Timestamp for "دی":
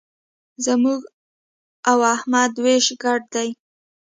3.33-3.49